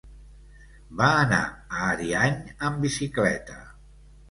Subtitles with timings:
[1.01, 1.43] Va anar
[1.75, 3.63] a Ariany amb bicicleta.